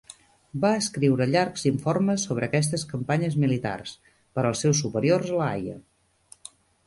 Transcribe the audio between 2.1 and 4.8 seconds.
sobre aquestes campanyes militars per als